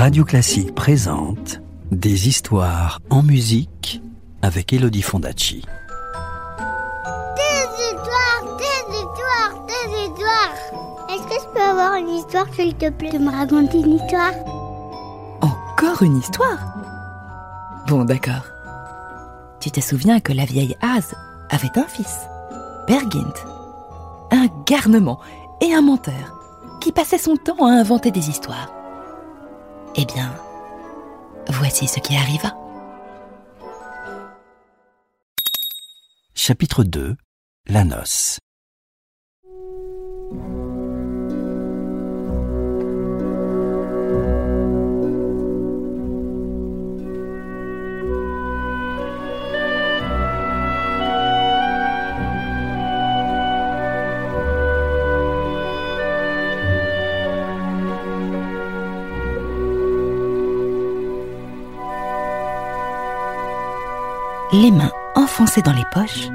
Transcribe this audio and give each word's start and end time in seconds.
Radio 0.00 0.24
Classique 0.24 0.74
présente 0.74 1.60
Des 1.90 2.26
histoires 2.26 3.00
en 3.10 3.22
musique 3.22 4.00
avec 4.40 4.72
Elodie 4.72 5.02
Fondacci. 5.02 5.62
Des 7.36 7.84
histoires, 7.84 8.56
des 8.56 8.96
histoires, 8.96 9.66
des 9.66 10.00
histoires. 10.00 10.54
Est-ce 11.10 11.22
que 11.24 11.34
je 11.42 11.52
peux 11.52 11.60
avoir 11.60 11.96
une 11.96 12.08
histoire, 12.08 12.46
s'il 12.54 12.74
te 12.76 12.88
plaît, 12.88 13.12
de 13.12 13.18
me 13.18 13.30
raconter 13.30 13.80
une 13.80 13.96
histoire? 13.96 14.32
Encore 15.42 16.02
une 16.02 16.16
histoire? 16.16 16.60
Bon, 17.86 18.06
d'accord. 18.06 18.46
Tu 19.60 19.70
te 19.70 19.82
souviens 19.82 20.20
que 20.20 20.32
la 20.32 20.46
vieille 20.46 20.78
Az 20.80 21.14
avait 21.50 21.78
un 21.78 21.84
fils, 21.86 22.20
Bergint, 22.88 23.34
un 24.30 24.46
garnement 24.64 25.20
et 25.60 25.74
un 25.74 25.82
menteur 25.82 26.78
qui 26.80 26.90
passait 26.90 27.18
son 27.18 27.36
temps 27.36 27.66
à 27.66 27.72
inventer 27.72 28.10
des 28.10 28.30
histoires. 28.30 28.79
Eh 29.96 30.04
bien, 30.04 30.32
voici 31.48 31.88
ce 31.88 31.98
qui 31.98 32.16
arriva. 32.16 32.56
Chapitre 36.34 36.84
2 36.84 37.16
La 37.66 37.84
noce. 37.84 38.38
Les 64.52 64.72
mains 64.72 64.90
enfoncées 65.14 65.62
dans 65.62 65.72
les 65.72 65.84
poches, 65.92 66.28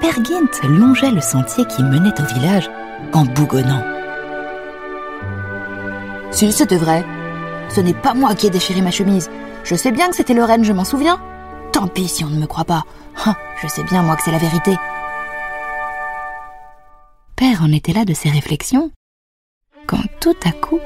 Pergint 0.00 0.50
longeait 0.68 1.12
le 1.12 1.20
sentier 1.20 1.64
qui 1.64 1.84
menait 1.84 2.20
au 2.20 2.24
village 2.24 2.68
en 3.12 3.24
bougonnant. 3.24 3.84
Si, 6.32 6.50
c'était 6.50 6.76
vrai. 6.76 7.04
Ce 7.68 7.80
n'est 7.80 7.94
pas 7.94 8.14
moi 8.14 8.34
qui 8.34 8.48
ai 8.48 8.50
déchiré 8.50 8.82
ma 8.82 8.90
chemise. 8.90 9.30
Je 9.62 9.76
sais 9.76 9.92
bien 9.92 10.08
que 10.08 10.16
c'était 10.16 10.34
Lorraine, 10.34 10.64
je 10.64 10.72
m'en 10.72 10.84
souviens. 10.84 11.20
Tant 11.72 11.86
pis 11.86 12.08
si 12.08 12.24
on 12.24 12.30
ne 12.30 12.40
me 12.40 12.46
croit 12.46 12.64
pas. 12.64 12.82
Ah, 13.24 13.36
je 13.62 13.68
sais 13.68 13.84
bien, 13.84 14.02
moi, 14.02 14.16
que 14.16 14.22
c'est 14.24 14.32
la 14.32 14.38
vérité. 14.38 14.76
Père 17.36 17.62
en 17.62 17.70
était 17.70 17.92
là 17.92 18.04
de 18.04 18.12
ses 18.12 18.30
réflexions, 18.30 18.90
quand 19.86 20.02
tout 20.20 20.36
à 20.44 20.50
coup, 20.50 20.80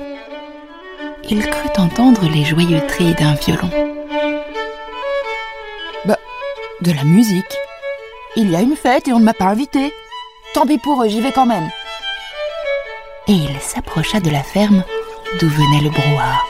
il 1.31 1.41
crut 1.41 1.79
entendre 1.79 2.29
les 2.29 2.45
joyeux 2.45 2.83
trilles 2.87 3.15
d'un 3.15 3.35
violon. 3.35 3.94
De 6.81 6.93
la 6.93 7.05
musique. 7.05 7.45
Il 8.37 8.51
y 8.51 8.57
a 8.57 8.61
une 8.61 8.75
fête 8.75 9.07
et 9.07 9.13
on 9.13 9.21
ne 9.21 9.25
m'a 9.25 9.33
pas 9.33 9.47
invité. 9.47 9.93
Tant 10.55 10.67
pis 10.67 10.79
pour 10.79 11.03
eux, 11.03 11.09
j'y 11.09 11.21
vais 11.21 11.31
quand 11.31 11.47
même. 11.47 11.71
Et 13.29 13.33
il 13.33 13.61
s'approcha 13.61 14.19
de 14.21 14.29
la 14.29 14.43
ferme 14.43 14.83
d'où 15.39 15.49
venait 15.49 15.83
le 15.83 15.91
brouhaha. 15.91 16.41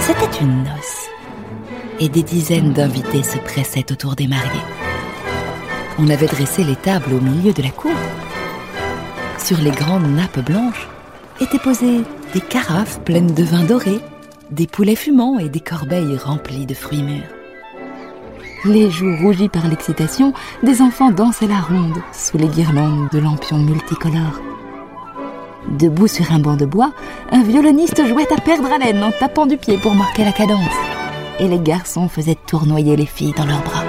C'était 0.00 0.40
une 0.40 0.64
noce, 0.64 1.08
et 2.00 2.08
des 2.08 2.22
dizaines 2.22 2.72
d'invités 2.72 3.22
se 3.22 3.38
pressaient 3.38 3.92
autour 3.92 4.16
des 4.16 4.26
mariés. 4.26 4.50
On 5.98 6.10
avait 6.10 6.26
dressé 6.26 6.64
les 6.64 6.76
tables 6.76 7.14
au 7.14 7.20
milieu 7.20 7.52
de 7.52 7.62
la 7.62 7.70
cour. 7.70 7.92
Sur 9.46 9.58
les 9.58 9.70
grandes 9.70 10.12
nappes 10.12 10.44
blanches 10.44 10.88
étaient 11.40 11.60
posées 11.60 12.02
des 12.34 12.40
carafes 12.40 12.98
pleines 13.04 13.32
de 13.32 13.44
vin 13.44 13.62
doré, 13.62 14.00
des 14.50 14.66
poulets 14.66 14.96
fumants 14.96 15.38
et 15.38 15.48
des 15.48 15.60
corbeilles 15.60 16.16
remplies 16.16 16.66
de 16.66 16.74
fruits 16.74 17.04
mûrs. 17.04 17.30
Les 18.64 18.90
joues 18.90 19.14
rougies 19.22 19.48
par 19.48 19.68
l'excitation, 19.68 20.32
des 20.64 20.82
enfants 20.82 21.12
dansaient 21.12 21.46
la 21.46 21.60
ronde 21.60 22.02
sous 22.12 22.36
les 22.38 22.48
guirlandes 22.48 23.08
de 23.12 23.20
lampions 23.20 23.58
multicolores. 23.58 24.40
Debout 25.78 26.08
sur 26.08 26.32
un 26.32 26.40
banc 26.40 26.56
de 26.56 26.66
bois, 26.66 26.90
un 27.30 27.44
violoniste 27.44 28.04
jouait 28.04 28.32
à 28.32 28.40
perdre 28.40 28.72
haleine 28.72 29.04
en 29.04 29.12
tapant 29.12 29.46
du 29.46 29.58
pied 29.58 29.78
pour 29.78 29.94
marquer 29.94 30.24
la 30.24 30.32
cadence. 30.32 30.58
Et 31.38 31.46
les 31.46 31.60
garçons 31.60 32.08
faisaient 32.08 32.38
tournoyer 32.48 32.96
les 32.96 33.06
filles 33.06 33.34
dans 33.36 33.46
leurs 33.46 33.62
bras. 33.62 33.84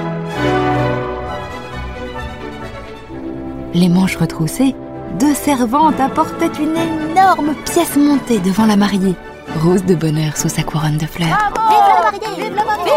Les 3.74 3.90
manches 3.90 4.18
retroussées, 4.18 4.76
deux 5.13 5.34
servantes 5.34 6.00
apportaient 6.00 6.51
une 6.59 6.75
énorme 6.75 7.56
pièce 7.66 7.95
montée 7.95 8.40
devant 8.40 8.66
la 8.66 8.75
mariée, 8.75 9.16
rose 9.63 9.84
de 9.84 9.95
bonheur 9.95 10.38
sous 10.38 10.50
sa 10.50 10.63
couronne 10.63 10.97
de 10.97 11.06
fleurs. 11.06 11.51
Vive 11.69 11.79
la 11.90 12.12
mariée 12.12 12.44
Vive 12.44 12.56
la 12.56 12.66
mariée 12.66 12.91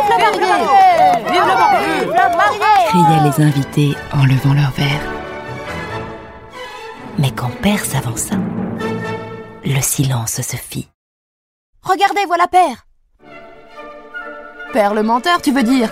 Vive 1.27 1.47
la 1.47 1.57
mariée 1.57 2.01
Vive 2.01 2.13
la 2.15 2.37
mariée 2.37 2.71
criaient 2.91 3.23
les 3.25 3.45
invités 3.45 3.97
en 4.13 4.25
levant 4.25 4.53
leurs 4.53 4.73
verres. 4.73 5.13
Mais 7.19 7.31
quand 7.31 7.51
Père 7.63 7.85
s'avança, 7.85 8.35
le 9.65 9.81
silence 9.81 10.41
se 10.41 10.57
fit. 10.57 10.89
Regardez, 11.83 12.25
voilà 12.27 12.49
Père 12.49 12.87
Père 14.73 14.95
le 14.95 15.03
menteur, 15.03 15.41
tu 15.41 15.53
veux 15.53 15.63
dire? 15.63 15.91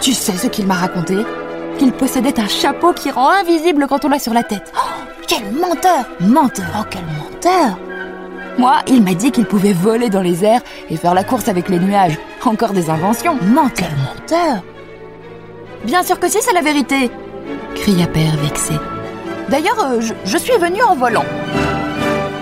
Tu 0.00 0.12
sais 0.12 0.36
ce 0.36 0.46
qu'il 0.48 0.66
m'a 0.66 0.74
raconté? 0.74 1.16
Qu'il 1.78 1.92
possédait 1.92 2.38
un 2.38 2.48
chapeau 2.48 2.92
qui 2.92 3.10
rend 3.10 3.30
invisible 3.30 3.86
quand 3.88 4.04
on 4.04 4.08
l'a 4.08 4.18
sur 4.18 4.34
la 4.34 4.42
tête. 4.42 4.72
Oh, 4.76 4.97
quel 5.28 5.52
menteur 5.52 6.06
Menteur 6.20 6.66
Oh, 6.80 6.84
quel 6.90 7.02
menteur 7.04 7.78
Moi, 8.58 8.76
il 8.88 9.02
m'a 9.02 9.14
dit 9.14 9.30
qu'il 9.30 9.44
pouvait 9.44 9.72
voler 9.74 10.08
dans 10.08 10.22
les 10.22 10.44
airs 10.44 10.62
et 10.90 10.96
faire 10.96 11.14
la 11.14 11.22
course 11.22 11.48
avec 11.48 11.68
les 11.68 11.78
nuages. 11.78 12.18
Encore 12.44 12.72
des 12.72 12.88
inventions. 12.90 13.36
Menteur 13.42 13.90
Menteur 14.04 14.62
Bien 15.84 16.02
sûr 16.02 16.18
que 16.18 16.28
si, 16.28 16.38
c'est 16.40 16.54
la 16.54 16.62
vérité 16.62 17.10
cria 17.76 18.06
Père 18.06 18.36
vexé. 18.42 18.74
D'ailleurs, 19.48 19.78
euh, 19.84 20.00
je, 20.00 20.12
je 20.24 20.38
suis 20.38 20.56
venu 20.58 20.82
en 20.82 20.96
volant. 20.96 21.24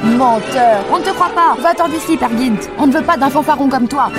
Menteur 0.02 0.84
On 0.92 0.98
ne 0.98 1.02
te 1.02 1.10
croit 1.10 1.30
pas 1.30 1.56
Va-t'en 1.60 1.88
d'ici, 1.88 2.16
Pergint 2.16 2.56
On 2.78 2.86
ne 2.86 2.92
veut 2.92 3.02
pas 3.02 3.16
d'un 3.16 3.28
fanfaron 3.28 3.68
comme 3.68 3.88
toi 3.88 4.10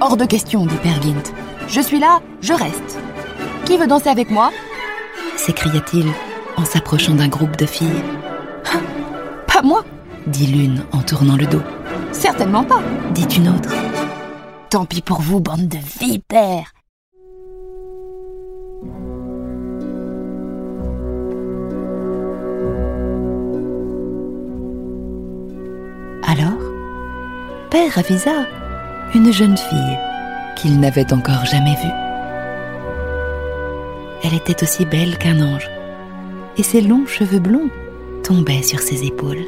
Hors 0.00 0.16
de 0.16 0.24
question, 0.24 0.64
dit 0.64 0.76
Pergint. 0.76 1.22
Je 1.68 1.80
suis 1.80 1.98
là, 1.98 2.20
je 2.40 2.54
reste. 2.54 2.98
Qui 3.66 3.76
veut 3.76 3.86
danser 3.86 4.08
avec 4.08 4.30
moi? 4.30 4.50
S'écria-t-il 5.36 6.06
en 6.60 6.64
s'approchant 6.64 7.14
d'un 7.14 7.28
groupe 7.28 7.56
de 7.56 7.66
filles. 7.66 8.04
Hein 8.72 8.82
Pas 9.46 9.62
moi 9.62 9.84
dit 10.26 10.46
l'une 10.46 10.84
en 10.92 11.00
tournant 11.00 11.36
le 11.36 11.46
dos. 11.46 11.62
Certainement 12.12 12.64
pas 12.64 12.82
Dit 13.14 13.26
une 13.36 13.48
autre. 13.48 13.70
Tant 14.68 14.84
pis 14.84 15.00
pour 15.00 15.20
vous, 15.22 15.40
bande 15.40 15.68
de 15.68 15.78
vipères 15.98 16.72
Alors, 26.22 26.60
Père 27.70 27.98
avisa 27.98 28.46
une 29.14 29.32
jeune 29.32 29.56
fille 29.56 29.98
qu'il 30.56 30.78
n'avait 30.78 31.12
encore 31.12 31.44
jamais 31.46 31.74
vue. 31.74 32.00
Elle 34.22 34.34
était 34.34 34.62
aussi 34.62 34.84
belle 34.84 35.16
qu'un 35.18 35.40
ange, 35.40 35.68
et 36.56 36.62
ses 36.62 36.80
longs 36.80 37.06
cheveux 37.06 37.38
blonds 37.38 37.70
tombaient 38.22 38.62
sur 38.62 38.80
ses 38.80 39.04
épaules. 39.04 39.44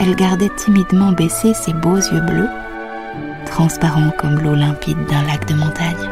Elle 0.00 0.16
gardait 0.16 0.50
timidement 0.56 1.12
baissés 1.12 1.54
ses 1.54 1.72
beaux 1.72 1.96
yeux 1.96 2.20
bleus, 2.20 2.48
transparents 3.46 4.10
comme 4.18 4.38
l'eau 4.38 4.54
limpide 4.54 5.02
d'un 5.06 5.22
lac 5.22 5.46
de 5.46 5.54
montagne. 5.54 6.10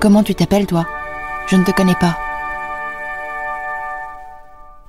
Comment 0.00 0.22
tu 0.22 0.34
t'appelles, 0.34 0.66
toi? 0.66 0.86
Je 1.48 1.56
ne 1.56 1.64
te 1.64 1.70
connais 1.70 1.96
pas. 1.98 2.16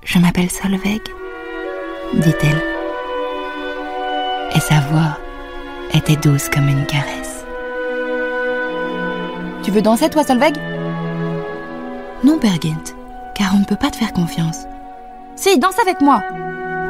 Je 0.03 0.19
m'appelle 0.19 0.50
Solveig, 0.50 1.01
dit-elle. 2.13 2.76
Et 4.57 4.59
sa 4.59 4.80
voix 4.80 5.18
était 5.94 6.15
douce 6.15 6.50
comme 6.50 6.68
une 6.68 6.86
caresse. 6.88 7.45
Tu 9.63 9.69
veux 9.69 9.83
danser, 9.83 10.09
toi, 10.09 10.24
Solveig? 10.24 10.56
Non, 12.24 12.38
Bergint, 12.38 12.95
car 13.36 13.54
on 13.56 13.59
ne 13.59 13.65
peut 13.65 13.75
pas 13.75 13.92
te 13.92 13.98
faire 13.98 14.13
confiance, 14.13 14.65
Si, 15.36 15.59
danse 15.59 15.77
avec 15.80 16.01
moi 16.01 16.24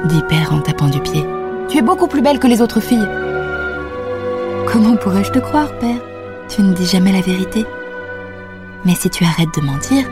dit 0.05 0.21
Père 0.29 0.53
en 0.53 0.61
tapant 0.61 0.87
du 0.87 1.01
pied. 1.01 1.25
Tu 1.67 1.77
es 1.79 1.81
beaucoup 1.81 2.07
plus 2.07 2.21
belle 2.21 2.39
que 2.39 2.47
les 2.47 2.61
autres 2.61 2.79
filles. 2.79 3.09
Comment 4.71 4.95
pourrais-je 4.95 5.31
te 5.31 5.39
croire, 5.39 5.77
Père? 5.79 5.99
Tu 6.47 6.61
ne 6.61 6.73
dis 6.73 6.85
jamais 6.85 7.11
la 7.11 7.19
vérité. 7.21 7.65
Mais 8.85 8.95
si 8.95 9.09
tu 9.09 9.25
arrêtes 9.25 9.53
de 9.59 9.65
mentir, 9.65 10.05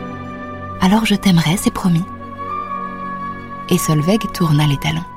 alors 0.82 1.06
je 1.06 1.14
t'aimerai, 1.14 1.56
c'est 1.56 1.72
promis. 1.72 2.04
et 3.70 3.78
Solveig 3.78 4.18
tourna 4.34 4.66
les 4.66 4.76
talons. 4.76 5.15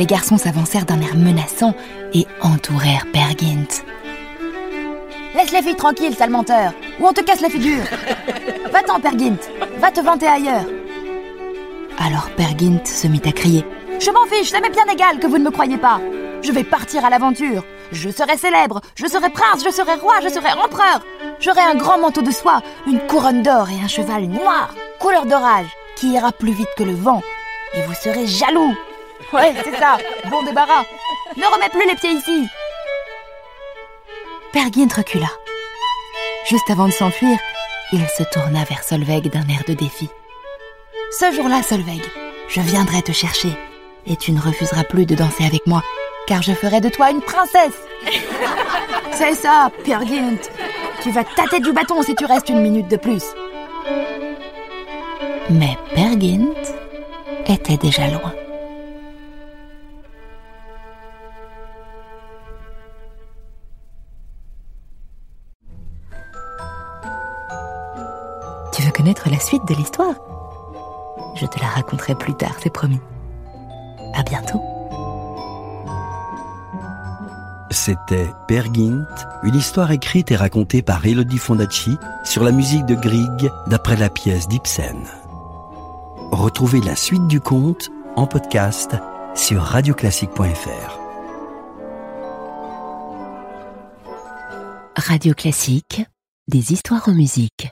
Les 0.00 0.06
garçons 0.06 0.38
s'avancèrent 0.38 0.86
d'un 0.86 0.98
air 1.02 1.14
menaçant 1.14 1.74
et 2.14 2.26
entourèrent 2.40 3.04
Peer 3.12 3.36
Gynt. 3.36 3.84
Laisse 5.34 5.52
les 5.52 5.60
filles 5.60 5.76
tranquilles, 5.76 6.14
sale 6.14 6.30
menteur, 6.30 6.72
ou 6.98 7.06
on 7.06 7.12
te 7.12 7.20
casse 7.20 7.42
la 7.42 7.50
figure. 7.50 7.84
Va-t'en, 8.72 8.98
Peer 8.98 9.18
Gynt, 9.18 9.38
va 9.76 9.90
te 9.90 10.00
vanter 10.00 10.26
ailleurs. 10.26 10.64
Alors 11.98 12.30
Peer 12.30 12.56
Gynt 12.56 12.86
se 12.86 13.08
mit 13.08 13.20
à 13.26 13.32
crier. 13.32 13.62
Je 14.00 14.10
m'en 14.10 14.24
fiche, 14.24 14.48
ça 14.48 14.60
m'est 14.60 14.70
bien 14.70 14.86
égal 14.90 15.18
que 15.18 15.26
vous 15.26 15.36
ne 15.36 15.44
me 15.44 15.50
croyez 15.50 15.76
pas. 15.76 16.00
Je 16.40 16.50
vais 16.50 16.64
partir 16.64 17.04
à 17.04 17.10
l'aventure. 17.10 17.62
Je 17.92 18.08
serai 18.08 18.38
célèbre, 18.38 18.80
je 18.94 19.06
serai 19.06 19.28
prince, 19.28 19.62
je 19.62 19.70
serai 19.70 19.96
roi, 19.96 20.14
je 20.22 20.30
serai 20.30 20.50
empereur. 20.52 21.04
J'aurai 21.40 21.60
un 21.60 21.74
grand 21.74 21.98
manteau 21.98 22.22
de 22.22 22.30
soie, 22.30 22.62
une 22.86 23.00
couronne 23.00 23.42
d'or 23.42 23.68
et 23.68 23.84
un 23.84 23.88
cheval 23.88 24.28
noir, 24.28 24.74
couleur 24.98 25.26
d'orage, 25.26 25.68
qui 25.96 26.12
ira 26.12 26.32
plus 26.32 26.52
vite 26.52 26.72
que 26.78 26.84
le 26.84 26.94
vent. 26.94 27.20
Et 27.74 27.82
vous 27.82 27.92
serez 27.92 28.26
jaloux. 28.26 28.74
Ouais, 29.32 29.54
c'est 29.64 29.76
ça, 29.76 29.96
bon 30.28 30.42
débarras. 30.42 30.84
Ne 31.36 31.44
remets 31.44 31.68
plus 31.68 31.86
les 31.86 31.94
pieds 31.94 32.10
ici. 32.10 32.48
Peer 34.52 34.72
Gynt 34.72 34.92
recula. 34.92 35.28
Juste 36.48 36.68
avant 36.68 36.86
de 36.86 36.92
s'enfuir, 36.92 37.38
il 37.92 38.04
se 38.08 38.24
tourna 38.32 38.64
vers 38.64 38.82
Solveig 38.82 39.28
d'un 39.28 39.46
air 39.48 39.62
de 39.68 39.74
défi. 39.74 40.08
Ce 41.18 41.30
jour-là, 41.32 41.62
Solveig, 41.62 42.02
je 42.48 42.60
viendrai 42.60 43.02
te 43.02 43.12
chercher 43.12 43.56
et 44.06 44.16
tu 44.16 44.32
ne 44.32 44.40
refuseras 44.40 44.84
plus 44.84 45.06
de 45.06 45.14
danser 45.14 45.44
avec 45.44 45.66
moi, 45.66 45.82
car 46.26 46.42
je 46.42 46.52
ferai 46.52 46.80
de 46.80 46.88
toi 46.88 47.10
une 47.10 47.22
princesse. 47.22 47.78
C'est 49.12 49.34
ça, 49.34 49.70
Peer 49.84 50.04
Gynt. 50.06 50.50
Tu 51.02 51.10
vas 51.12 51.24
tâter 51.24 51.60
du 51.60 51.72
bâton 51.72 52.02
si 52.02 52.14
tu 52.16 52.24
restes 52.24 52.48
une 52.48 52.62
minute 52.62 52.88
de 52.88 52.96
plus. 52.96 53.24
Mais 55.50 55.76
Peer 55.94 56.18
Gynt 56.18 56.54
était 57.46 57.76
déjà 57.76 58.08
loin. 58.08 58.32
Connaître 69.00 69.30
la 69.30 69.40
suite 69.40 69.66
de 69.66 69.74
l'histoire 69.74 70.14
Je 71.34 71.46
te 71.46 71.58
la 71.58 71.68
raconterai 71.68 72.14
plus 72.14 72.34
tard, 72.34 72.56
c'est 72.62 72.68
promis. 72.72 73.00
À 74.12 74.22
bientôt. 74.22 74.60
C'était 77.70 78.28
Peer 78.46 78.64
Gynt, 78.74 79.06
une 79.42 79.54
histoire 79.54 79.90
écrite 79.90 80.30
et 80.32 80.36
racontée 80.36 80.82
par 80.82 81.06
Elodie 81.06 81.38
Fondacci 81.38 81.96
sur 82.24 82.44
la 82.44 82.52
musique 82.52 82.84
de 82.84 82.94
Grieg 82.94 83.50
d'après 83.68 83.96
la 83.96 84.10
pièce 84.10 84.48
d'Ibsen. 84.48 85.06
Retrouvez 86.30 86.82
la 86.82 86.94
suite 86.94 87.26
du 87.26 87.40
conte 87.40 87.88
en 88.16 88.26
podcast 88.26 88.96
sur 89.34 89.62
radioclassique.fr. 89.62 90.98
Radio 94.94 95.32
Classique, 95.32 96.02
des 96.48 96.74
histoires 96.74 97.08
en 97.08 97.14
musique. 97.14 97.70